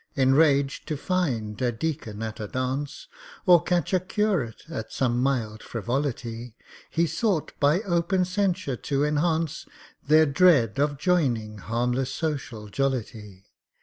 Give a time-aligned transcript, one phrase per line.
[0.15, 3.07] Enraged to find a deacon at a dance,
[3.45, 6.55] Or catch a curate at some mild frivolity,
[6.89, 9.67] He sought by open censure to enhance
[10.07, 13.43] Their dread of joining harmless social jollity.